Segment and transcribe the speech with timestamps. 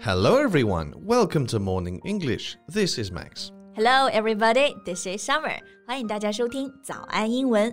[0.00, 0.94] Hello, everyone.
[0.96, 2.56] Welcome to Morning English.
[2.68, 3.52] This is Max.
[3.74, 4.74] Hello, everybody.
[4.84, 5.58] This is Summer.
[5.86, 7.70] 欢迎大家收听早安英文。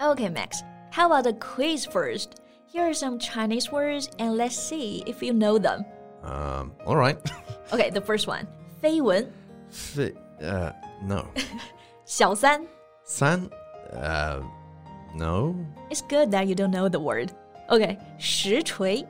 [0.00, 0.62] Okay, Max.
[0.92, 2.38] How about the quiz first?
[2.72, 5.84] Here are some Chinese words, and let's see if you know them.
[6.22, 7.16] Um, all right.
[7.72, 8.46] Okay, the first one.
[8.82, 9.30] 绯闻
[9.70, 10.72] Fi- uh,
[11.02, 11.26] no.
[12.04, 12.66] 小三
[13.04, 13.50] San?
[13.92, 14.40] Uh,
[15.14, 15.54] no.
[15.90, 17.30] It's good that you don't know the word.
[17.68, 19.04] Okay, 实锤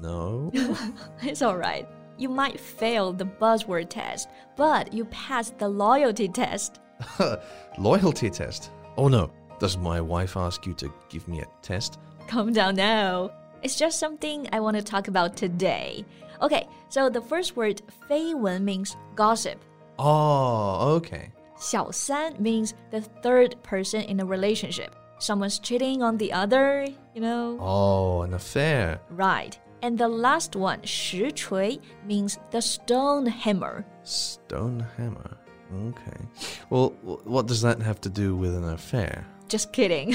[0.00, 0.50] No.
[1.22, 1.86] It's alright.
[2.18, 6.80] You might fail the buzzword test, but you passed the loyalty test.
[7.78, 8.70] Loyalty test.
[8.96, 9.30] Oh no.
[9.58, 11.98] Does my wife ask you to give me a test?
[12.28, 13.30] Calm down now.
[13.62, 16.04] It's just something I want to talk about today.
[16.40, 19.56] Okay, so the first word 绯闻 means gossip.
[19.98, 21.32] Oh, okay.
[21.56, 24.94] 小三 means the third person in a relationship.
[25.19, 27.57] Someone's cheating on the other, you know?
[27.59, 28.99] Oh, an affair.
[29.09, 29.57] Right.
[29.81, 33.85] And the last one, 实锤 means the stone hammer.
[34.03, 35.37] Stone hammer.
[35.89, 36.19] Okay.
[36.69, 36.93] Well,
[37.25, 39.25] what does that have to do with an affair?
[39.48, 40.14] Just kidding，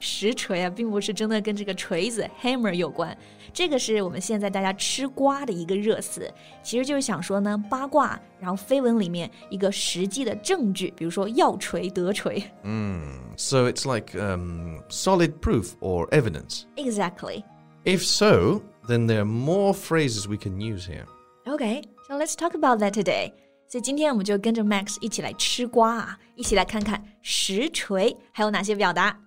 [0.00, 3.16] 实锤啊，并不是真的跟这个锤子 hammer 有关，
[3.52, 6.28] 这个是我们现在大家吃瓜的一个热词，
[6.64, 12.42] 其实就是想说呢八卦，然后绯闻里面一个实际的证据，比如说要锤得锤。
[13.36, 16.62] So it's like um, solid proof or evidence.
[16.74, 17.44] Exactly.
[17.84, 21.06] If so, then there are more phrases we can use here.
[21.46, 23.32] Okay, so let's talk about that today.
[23.71, 29.17] 所以今天我们就跟着 Max 一起来吃瓜啊，一起来看看实锤还有哪些表达。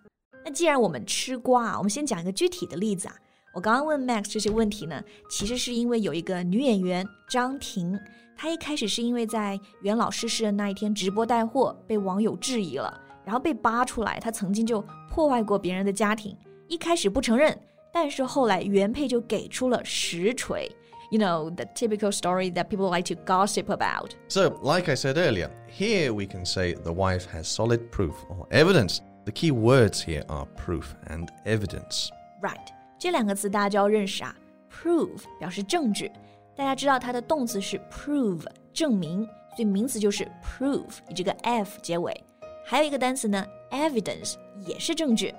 [0.44, 3.14] 那既然我们吃瓜啊，我们先讲一个具体的例子啊。
[3.54, 7.98] 我刚刚问 Max 这些问题呢，其实是因为有一个女演员张婷，
[8.36, 16.36] 她一开始是因为在元老逝世的那一天直播带货被网友质疑了，然后被扒出来她曾经就破坏过别人的家庭，
[16.68, 17.58] 一开始不承认，
[17.90, 20.70] 但是后来原配就给出了实锤。
[21.13, 24.13] You know, the typical story that people like to gossip about.
[24.27, 28.45] So, like I said earlier, here we can say the wife has solid proof or
[28.51, 28.99] evidence.
[29.25, 32.09] The key words here are proof and evidence.
[32.43, 32.67] Right，
[32.99, 34.35] 这两个词大家就要认识啊。
[34.71, 36.11] Prove 表示证据，
[36.55, 39.25] 大家知道它的动词是 prove 证明，
[39.55, 42.23] 所以名词就是 prove 以这个 f 结尾。
[42.63, 45.33] 还有一个单词呢，evidence 也是证据。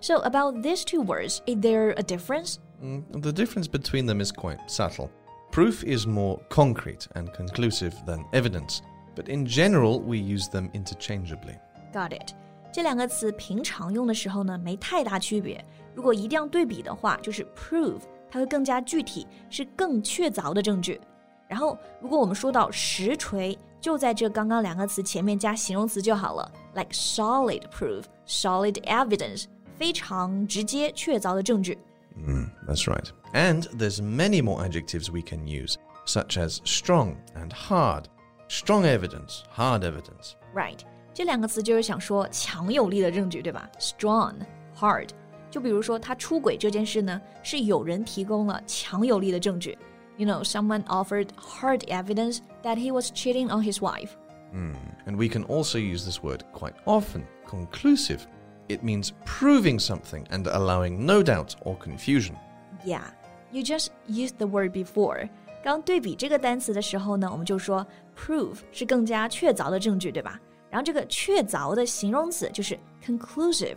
[0.00, 2.56] So about these two words, is there a difference?
[2.82, 5.10] Mm, The difference between them is quite subtle.
[5.52, 8.78] Proof is more concrete and conclusive than evidence,
[9.14, 11.58] but in general, we use them interchangeably.
[11.92, 12.34] Got it。
[12.72, 15.62] 这两个词平常用的时候呢，没太大区别。
[15.94, 18.00] 如果一定要对比的话，就是 prove，
[18.30, 21.00] 它会更加具体，是更确凿的证据。
[21.48, 31.76] 然后，如果我们说到实锤，就在这刚刚两个词前面加形容词就好了，like solid proof、solid evidence，非常直接确凿的证据。
[32.16, 33.10] Mm, that's right.
[33.32, 38.04] And there's many more adjectives we can use, such as strong and hard.
[38.48, 40.34] Strong evidence, hard evidence.
[40.54, 40.78] Right，
[41.14, 43.70] 这两个词就是想说强有力的证据，对吧？
[43.78, 45.10] Strong、hard。
[45.50, 49.78] 就比如说他出轨这件事呢，是有人提供了强有力的证据。
[50.16, 54.10] You know, someone offered hard evidence that he was cheating on his wife.
[54.52, 58.26] And we can also use this word quite often conclusive.
[58.68, 62.36] It means proving something and allowing no doubt or confusion.
[62.84, 63.02] Yeah,
[63.50, 65.28] you just used the word before.
[65.62, 67.86] 刚对比这个单词的时候呢，我们就说
[68.16, 70.40] prove 是更加确凿的证据，对吧？
[70.70, 73.76] 然后这个确凿的形容词就是 conclusive，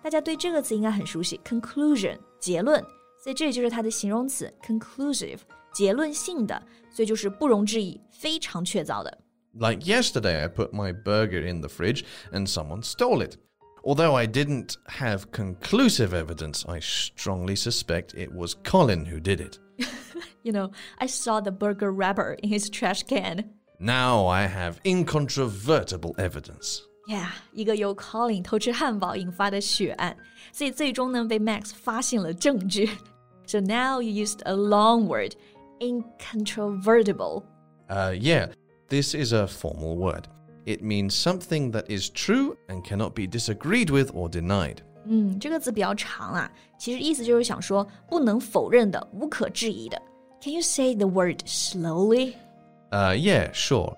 [0.00, 2.80] 大家对这个词应该很熟悉，conclusion 结论，
[3.22, 5.40] 所以这里就是它的形容词 conclusive
[5.72, 9.18] 结论性的，所以就是不容置疑，非常确凿的。
[9.52, 13.36] Like yesterday, I put my burger in the fridge and someone stole it.
[13.84, 19.58] Although I didn't have conclusive evidence, I strongly suspect it was Colin who did it.
[20.42, 23.44] You know, I saw the burger wrapper in his trash can.
[23.80, 26.82] Now I have incontrovertible evidence.
[27.08, 30.16] Yeah，一个由 Colin 偷吃汉堡引发的血案，
[30.52, 32.90] 所以最终呢被 Max 发现了证据。
[33.46, 35.32] So now you used a long word,
[35.80, 37.44] incontrovertible.
[37.88, 38.50] Uh, yeah,
[38.90, 40.24] this is a formal word.
[40.64, 44.82] It means something that is true and cannot be disagreed with or denied.
[45.06, 49.98] 嗯，这个字比较长啊，其实意思就是想说不能否认的、无可置疑的。
[50.42, 52.34] Can you say the word slowly?
[52.90, 53.96] Uh, yeah, sure.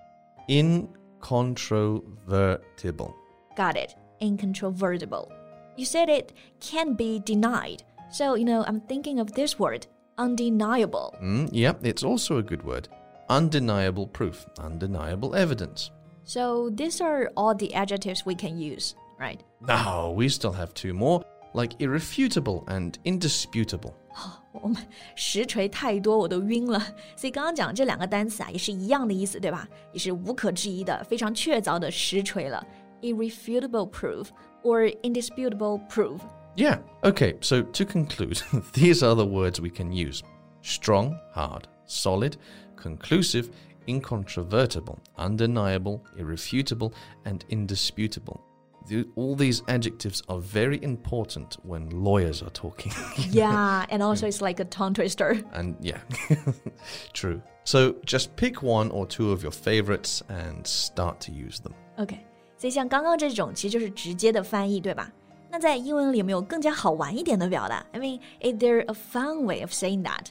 [0.48, 3.12] Incontrovertible.
[3.56, 3.96] Got it.
[4.20, 5.28] Incontrovertible.
[5.76, 7.82] You said it can be denied.
[8.12, 9.86] So, you know, I'm thinking of this word,
[10.18, 11.14] undeniable.
[11.22, 12.88] Mm, yep, it's also a good word.
[13.28, 15.90] Undeniable proof, undeniable evidence.
[16.24, 19.40] So, these are all the adjectives we can use, right?
[19.60, 21.24] No, we still have two more.
[21.52, 23.94] like irrefutable and indisputable.
[24.52, 24.76] 我们
[25.14, 26.80] 实锤太多，我都晕了。
[27.16, 29.68] 所以刚刚讲这两个单词啊，也是一样的意思，对吧？
[29.92, 32.64] 也是无可置疑的、非常确凿的实锤了，
[33.02, 34.26] irrefutable proof
[34.62, 38.42] or indisputable proof。Yeah, okay, so to conclude,
[38.72, 40.20] these are the words we can use
[40.62, 42.34] strong, hard, solid,
[42.76, 43.50] conclusive,
[43.86, 46.92] incontrovertible, undeniable, irrefutable,
[47.24, 48.40] and indisputable.
[48.88, 52.92] The, all these adjectives are very important when lawyers are talking.
[53.30, 55.42] yeah, and also it's like a tongue twister.
[55.52, 55.98] And yeah,
[57.12, 57.42] true.
[57.64, 61.74] So just pick one or two of your favorites and start to use them.
[61.98, 62.18] OK，
[62.56, 65.12] 所以像刚刚这种其实就是直接的翻译，对吧？
[65.50, 67.84] 那在英文里有没有更加好玩一点的表达？
[67.92, 70.28] I mean, is there a fun way of saying that?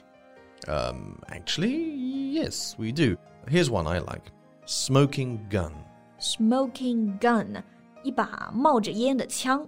[0.67, 3.15] Um, actually, yes, we do.
[3.47, 4.31] Here's one I like:
[4.65, 5.73] smoking gun.
[6.19, 7.63] Smoking gun.
[8.03, 9.67] 一把冒着烟的枪。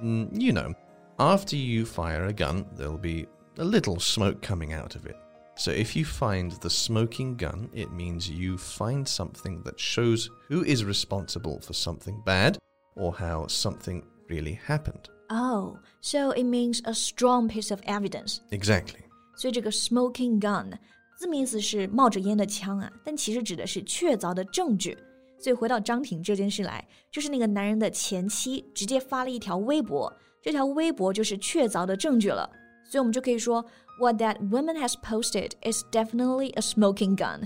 [0.00, 0.74] Mm, you know,
[1.18, 5.16] after you fire a gun, there'll be a little smoke coming out of it.
[5.56, 10.62] So if you find the smoking gun, it means you find something that shows who
[10.62, 12.58] is responsible for something bad
[12.94, 15.08] or how something really happened.
[15.30, 18.40] Oh, so it means a strong piece of evidence.
[18.50, 19.02] Exactly.
[19.36, 20.78] 所以这个 smoking gun
[21.21, 24.97] 字面意思是冒着烟的枪啊，但其实指的是确凿的证据。
[25.37, 32.49] 所以回到张庭这件事来，就是那个男人的前妻直接发了一条微博，这条微博就是确凿的证据了。
[32.83, 33.63] 所以我们就可以说
[33.99, 37.45] ，What that woman has posted is definitely a smoking gun.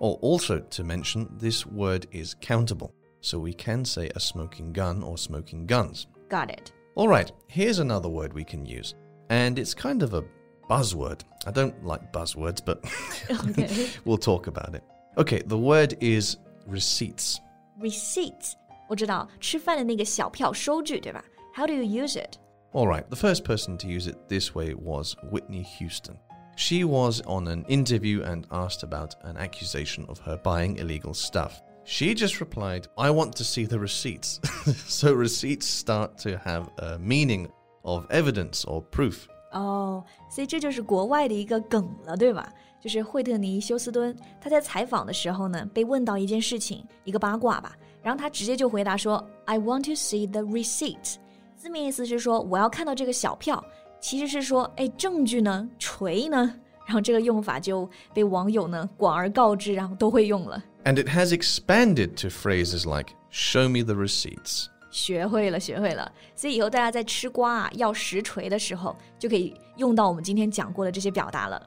[0.00, 2.90] Oh, also to mention, this word is countable,
[3.20, 6.06] so we can say a smoking gun or smoking guns.
[6.28, 6.72] Got it.
[6.96, 8.96] All right, here's another word we can use,
[9.28, 10.24] and it's kind of a
[10.69, 11.21] buzzword.
[11.45, 12.85] I don't like buzzwords, but
[13.29, 13.89] okay.
[14.05, 14.83] we'll talk about it.
[15.17, 16.37] Okay, the word is
[16.67, 17.39] receipts.
[17.79, 18.53] Receipts.
[18.87, 21.23] 我知道吃饭的那个小票收据，对吧？
[21.55, 22.37] How do you use it?
[22.71, 26.17] All right, the first person to use it this way was Whitney Houston.
[26.55, 31.61] She was on an interview and asked about an accusation of her buying illegal stuff.
[31.85, 34.39] She just replied, I want to see the receipts.
[34.85, 37.47] so receipts start to have a meaning
[37.83, 39.27] of evidence or proof.
[39.53, 42.51] 哦，所以这就是国外的一个梗了，对吧？
[42.79, 51.15] 就是惠特尼休斯敦，他在采访的时候呢，被问到一件事情，一个八卦吧，然后他直接就回答说：“I want to see the receipt。”
[51.57, 53.61] 字面意思是说我要看到这个小票，
[53.99, 56.55] 其实是说，哎，证据呢，锤呢？
[56.85, 60.63] 然后这个用法就被网友呢广而告之，然后都会用了。
[60.85, 66.11] And it has expanded to phrases like "Show me the receipts." 学会了，学会了。
[66.35, 71.61] 所以以后大家在吃瓜啊要实锤的时候，就可以用到我们今天讲过的这些表达了。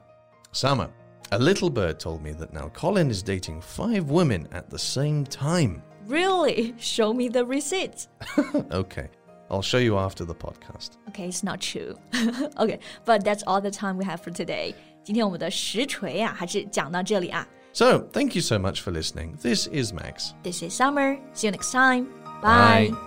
[0.53, 0.89] Summer.
[1.29, 5.23] A little bird told me that now Colin is dating five women at the same
[5.25, 5.81] time.
[6.07, 6.75] Really?
[6.77, 8.07] Show me the receipts.
[8.69, 9.09] okay.
[9.49, 10.97] I'll show you after the podcast.
[11.09, 11.95] Okay, it's not true.
[12.59, 14.75] okay, but that's all the time we have for today.
[15.03, 17.47] 今天我们的实锤啊，还是讲到这里啊。
[17.71, 19.35] So, thank you so much for listening.
[19.41, 20.33] This is Max.
[20.43, 21.17] This is Summer.
[21.33, 22.07] See you next time.
[22.41, 22.91] Bye.
[22.91, 23.06] Bye.